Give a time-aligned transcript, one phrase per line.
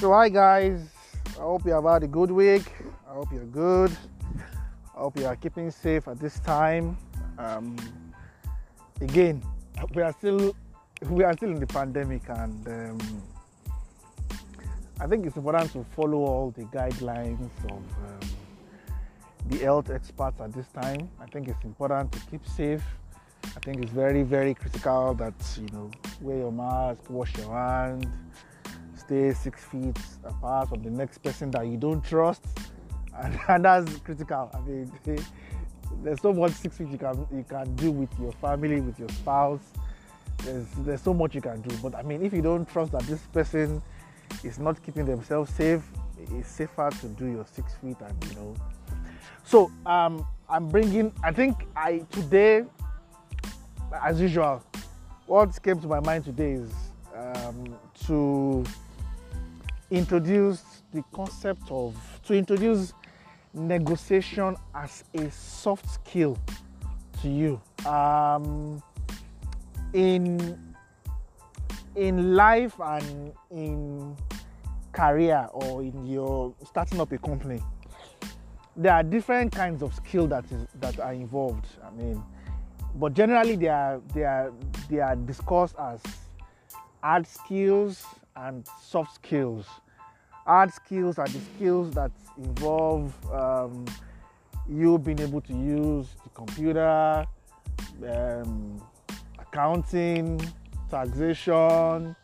[0.00, 0.80] So, hi guys.
[1.36, 2.72] I hope you have had a good week.
[3.10, 3.90] I hope you're good.
[4.94, 6.96] I hope you are keeping safe at this time.
[7.36, 7.74] Um,
[9.00, 9.42] again,
[9.96, 10.54] we are still
[11.10, 13.22] we are still in the pandemic, and um,
[15.00, 18.30] I think it's important to follow all the guidelines of um,
[19.48, 21.10] the health experts at this time.
[21.20, 22.84] I think it's important to keep safe.
[23.44, 28.06] I think it's very very critical that you know wear your mask, wash your hands
[29.08, 32.44] stay six feet apart from the next person that you don't trust,
[33.22, 34.50] and, and that's critical.
[34.52, 34.92] I mean,
[36.02, 39.08] there's so much six feet you can you can do with your family, with your
[39.08, 39.72] spouse.
[40.44, 43.02] There's there's so much you can do, but I mean, if you don't trust that
[43.02, 43.82] this person
[44.44, 45.82] is not keeping themselves safe,
[46.18, 48.54] it's safer to do your six feet and you know.
[49.42, 51.12] So um, I'm bringing.
[51.24, 52.64] I think I today,
[54.04, 54.62] as usual,
[55.26, 56.70] what came to my mind today is
[57.16, 57.74] um,
[58.06, 58.64] to
[59.90, 62.92] introduce the concept of to introduce
[63.54, 66.36] negotiation as a soft skill
[67.22, 67.60] to you.
[67.86, 68.82] Um,
[69.92, 70.74] in
[71.96, 74.16] in life and in
[74.92, 77.60] career or in your starting up a company
[78.76, 82.22] there are different kinds of skill that is that are involved i mean.
[82.94, 84.52] But generally they are they are
[84.88, 86.00] they are discussed as
[87.02, 88.04] hard skills
[88.46, 89.66] and soft skills.
[90.46, 93.84] Hard skills are the skills that involve um,
[94.68, 97.26] you being able to use the computer,
[98.08, 98.82] um,
[99.38, 100.40] accounting,
[100.90, 102.14] taxation,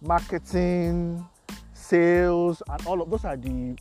[0.00, 1.26] marketing,
[1.72, 3.76] sales, and all of those are the.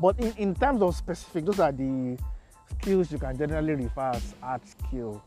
[0.00, 2.16] But in, in terms of specific, those are the
[2.70, 5.22] skills you can generally refer as hard skill.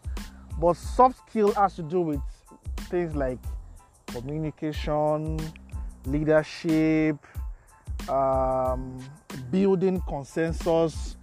[0.59, 2.21] But soft skill has to do with
[2.89, 3.39] things like
[4.13, 5.39] communication,
[6.05, 7.17] leadership,
[8.09, 8.99] um,
[9.51, 11.17] building consensus.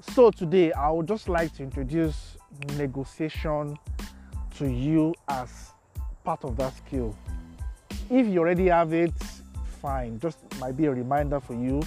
[0.00, 2.36] So, today I would just like to introduce
[2.76, 3.78] negotiation
[4.56, 5.72] to you as
[6.24, 7.16] part of that skill.
[8.10, 9.12] If you already have it,
[9.80, 11.82] fine, just might be a reminder for you.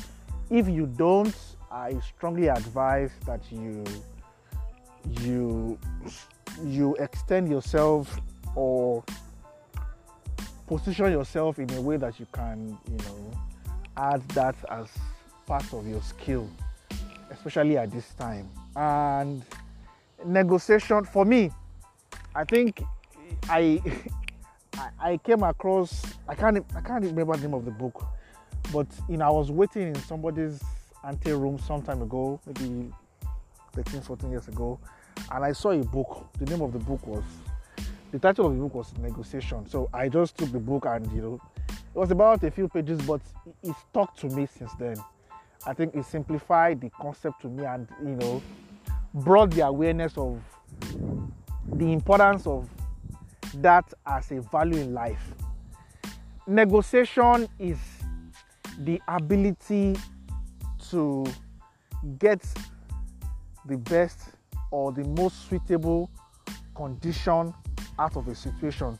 [0.49, 1.35] If you don't,
[1.71, 3.83] I strongly advise that you
[5.21, 5.79] you
[6.63, 8.19] you extend yourself
[8.55, 9.03] or
[10.71, 13.31] position yourself in a way that you can, you know,
[13.97, 14.87] add that as
[15.45, 16.49] part of your skill,
[17.29, 18.49] especially at this time.
[18.77, 19.43] And
[20.25, 21.51] negotiation for me,
[22.33, 22.81] I think
[23.49, 23.81] I
[24.99, 28.05] I came across I can't I can't remember the name of the book,
[28.71, 30.63] but you know I was waiting in somebody's
[31.03, 32.93] ante room some time ago, maybe
[33.73, 34.79] 13, 14 years ago,
[35.31, 36.29] and I saw a book.
[36.39, 37.23] The name of the book was
[38.11, 39.67] the title of the book was Negotiation.
[39.67, 43.01] So I just took the book and you know it was about a few pages,
[43.01, 43.21] but
[43.63, 44.97] it stuck to me since then.
[45.65, 48.41] I think it simplified the concept to me and you know
[49.13, 50.41] brought the awareness of
[51.73, 52.69] the importance of
[53.55, 55.33] that as a value in life.
[56.47, 57.77] Negotiation is
[58.79, 59.95] the ability
[60.89, 61.25] to
[62.17, 62.41] get
[63.65, 64.19] the best
[64.71, 66.09] or the most suitable
[66.75, 67.53] condition
[68.01, 68.97] out of a situation.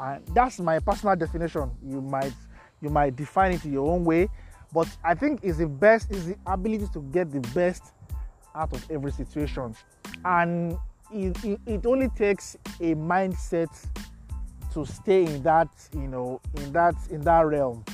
[0.00, 1.70] And that's my personal definition.
[1.84, 2.32] You might
[2.80, 4.28] you might define it your own way
[4.74, 7.94] but i think is the best is the ability to get the best
[8.54, 9.74] out of every situation.
[10.24, 10.78] And
[11.12, 13.68] it, it, it only takes a mindset
[14.72, 17.84] to stay in that you know in that in that realm.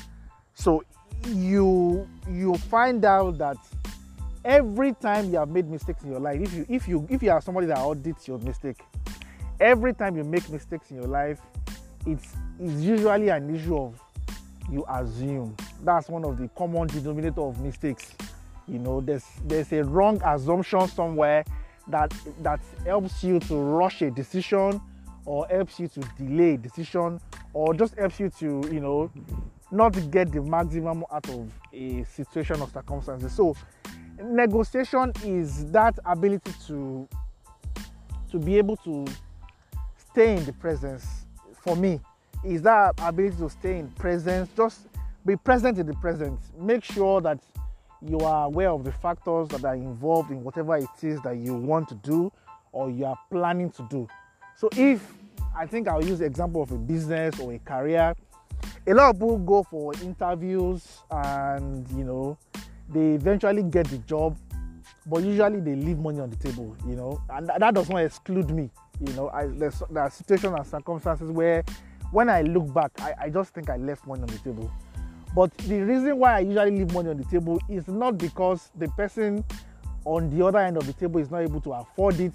[0.55, 0.85] So
[1.27, 3.57] you you find out that
[4.45, 7.31] every time you have made mistakes in your life if you if you if you
[7.31, 8.79] are somebody that audits your mistake
[9.61, 11.41] every time you make mistakes in your life
[12.07, 14.01] it's, it's usually an issue of
[14.71, 15.57] you assume.
[15.83, 18.13] That's one of the common denominator of mistakes.
[18.69, 21.45] You know there's there's a wrong assumption somewhere
[21.89, 24.81] that that helps you to rush a decision
[25.25, 27.21] or helps you to delay a decision
[27.53, 29.11] or just helps you to you know
[29.73, 33.33] not get the maximum out of a situation or circumstances.
[33.33, 33.57] So
[34.23, 37.09] negotiation is that ability to
[38.31, 39.05] to be able to
[40.13, 41.07] stay in the presence
[41.63, 42.01] for me.
[42.45, 44.87] Is that ability to stay in presence just
[45.27, 47.39] be present in the present make sure that
[48.01, 51.55] you are aware of the factors that are involved in whatever it is that you
[51.55, 52.33] want to do
[52.73, 54.09] or you are planning to do.
[54.57, 55.15] So if
[55.57, 58.15] i think i'll use the example of a business or a career
[58.87, 62.39] a lot of people go for interviews and you know
[62.89, 64.37] they eventually get the job
[65.07, 68.51] but usually they leave money on the table you know and that does not exclude
[68.51, 68.71] me
[69.07, 71.65] you know, I, there's, there are situations and circumstances where
[72.11, 74.71] when I look back, I, I just think I left money on the table.
[75.35, 78.89] But the reason why I usually leave money on the table is not because the
[78.89, 79.45] person
[80.05, 82.35] on the other end of the table is not able to afford it.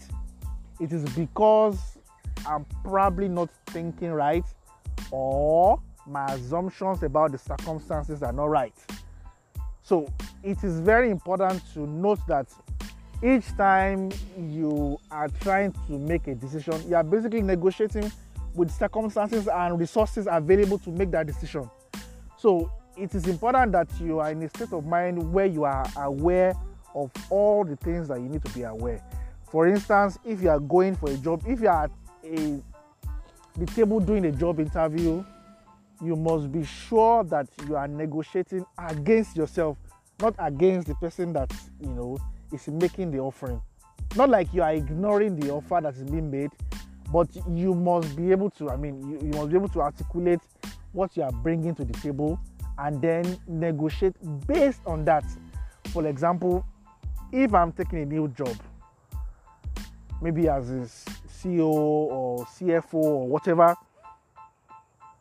[0.79, 1.97] It is because
[2.47, 4.45] I'm probably not thinking right
[5.11, 8.75] or my assumptions about the circumstances are not right.
[9.83, 10.07] So
[10.43, 12.47] it is very important to note that
[13.23, 18.11] each time you are trying to make a decision, you are basically negotiating
[18.53, 21.69] with circumstances and resources available to make that decision.
[22.37, 25.85] So it is important that you are in a state of mind where you are
[25.97, 26.53] aware
[26.93, 29.03] of all the things that you need to be aware.
[29.49, 31.91] For instance, if you are going for a job, if you are at
[32.23, 32.61] a
[33.57, 35.23] the table doing a job interview,
[36.03, 39.77] you must be sure that you are negotiating against yourself,
[40.19, 42.17] not against the person that you know
[42.51, 43.61] is making the offering.
[44.15, 46.51] Not like you are ignoring the offer that is being made,
[47.11, 50.41] but you must be able to, I mean, you, you must be able to articulate
[50.91, 52.39] what you are bringing to the table
[52.77, 54.15] and then negotiate
[54.47, 55.23] based on that.
[55.91, 56.65] For example,
[57.31, 58.55] if I'm taking a new job,
[60.21, 60.87] maybe as a
[61.27, 63.75] CEO or CFO or whatever,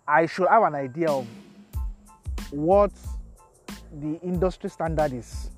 [0.07, 1.27] I should have an idea of
[2.51, 2.93] what
[4.01, 5.51] the industry standard is.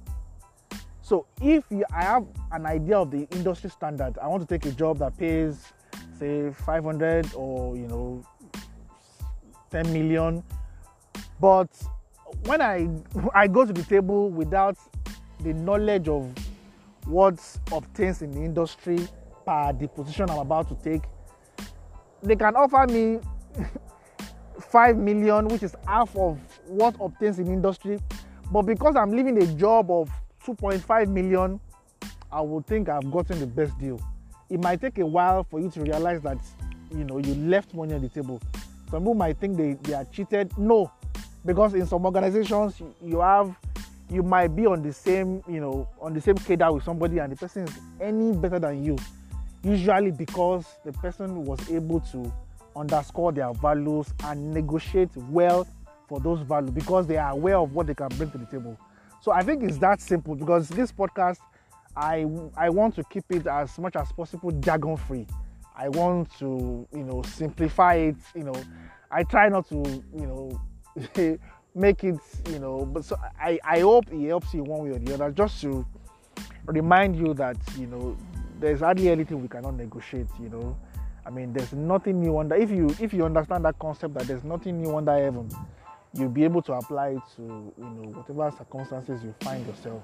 [1.06, 4.67] So if you, I have an idea of the industry standard, I want to take
[4.67, 5.73] a job that pays,
[6.19, 8.25] say, 500 or you know,
[9.70, 10.43] 10 million.
[11.41, 11.69] But
[12.47, 12.88] when I
[13.37, 14.76] I go to the table without
[15.44, 16.35] the knowledge of
[17.05, 17.38] what
[17.70, 18.99] obtains in the industry
[19.44, 21.05] per the position I'm about to take,
[22.20, 23.20] they can offer me
[24.61, 28.00] 5 million, which is half of what obtains in industry.
[28.50, 30.11] But because I'm leaving a job of
[30.46, 31.60] 2.5 million,
[32.31, 34.00] I would think I've gotten the best deal.
[34.48, 36.38] It might take a while for you to realize that
[36.90, 38.40] you know you left money on the table.
[38.90, 40.56] Some people might think they, they are cheated.
[40.56, 40.93] No,
[41.44, 43.56] because in some organizations you have
[44.08, 47.32] you might be on the same you know on the same cadre with somebody and
[47.32, 48.96] the person is any better than you
[49.64, 52.32] usually because the person was able to
[52.76, 55.66] underscore their values and negotiate well
[56.08, 58.78] for those values because they are aware of what they can bring to the table
[59.20, 61.38] so i think it's that simple because this podcast
[61.96, 62.26] i
[62.56, 65.26] i want to keep it as much as possible jargon free
[65.76, 68.54] i want to you know simplify it you know
[69.10, 69.76] i try not to
[70.14, 70.60] you know
[71.76, 72.18] make it,
[72.48, 72.86] you know.
[72.86, 75.86] But so I, I hope it helps you one way or the other, just to
[76.64, 78.16] remind you that you know
[78.58, 80.26] there's hardly anything we cannot negotiate.
[80.40, 80.76] You know,
[81.24, 82.56] I mean, there's nothing new under.
[82.56, 85.48] If you if you understand that concept that there's nothing new under heaven,
[86.16, 90.02] you'll be able to apply it to you know whatever circumstances you find yourself.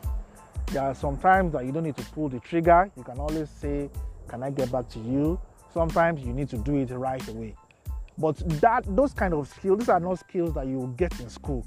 [0.67, 2.91] There are some times that you don't need to pull the trigger.
[2.97, 3.91] You can always say,
[4.29, 5.41] "Can I get back to you?"
[5.73, 7.55] Sometimes you need to do it right away.
[8.19, 11.67] But that those kind of skills, these are not skills that you get in school,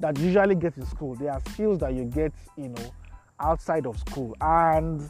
[0.00, 1.14] that usually get in school.
[1.14, 2.90] They are skills that you get, you know,
[3.38, 4.34] outside of school.
[4.40, 5.08] And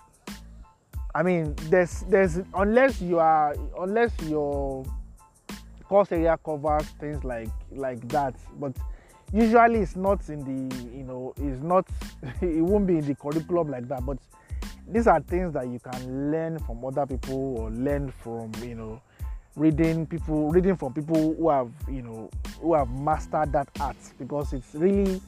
[1.14, 4.84] I mean, there's there's unless you are unless your
[5.88, 8.72] course area covers things like like that, but
[9.32, 11.86] usually it's not in the you know it's not
[12.40, 14.04] it won't be in the curriculum like that.
[14.04, 14.18] But
[14.88, 19.00] these are things that you can learn from other people or learn from you know
[19.56, 23.96] reading people reading from people who have you know who have mastered that art.
[24.18, 25.20] Because it's really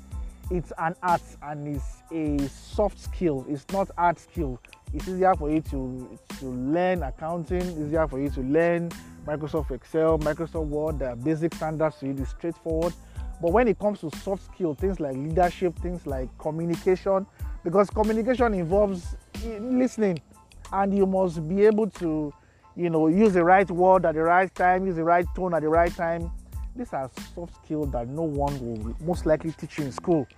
[0.50, 3.44] it's an art and it's a soft skill.
[3.48, 4.60] It's not art skill
[4.92, 8.88] it's easier for you to to learn accounting easier for you to learn
[9.26, 12.92] microsoft excel microsoft word the basic standards to it is straightforward
[13.40, 17.26] but when it comes to soft skill things like leadership things like communication
[17.64, 20.20] because communication involves eh, listening
[20.72, 22.32] and you must be able to
[22.78, 25.62] you know, use the right word at the right time, use the right tone at
[25.62, 26.30] the right time.
[26.76, 30.28] These are soft skills that no one will most likely teach you in school.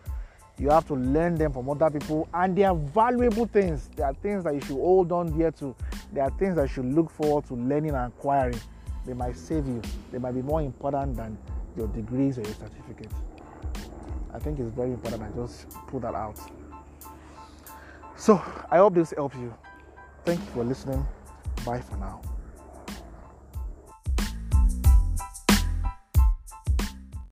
[0.61, 3.89] You have to learn them from other people, and they are valuable things.
[3.97, 5.75] They are things that you should hold on dear to.
[6.13, 8.61] They are things that you should look forward to learning and acquiring.
[9.07, 9.81] They might save you.
[10.13, 11.39] They might be more important than
[11.79, 13.15] your degrees or your certificates.
[14.35, 15.23] I think it's very important.
[15.23, 16.39] I just put that out.
[18.17, 18.35] So
[18.71, 19.55] I hope this helps you.
[20.27, 21.07] Thank you for listening.
[21.65, 22.21] Bye for now.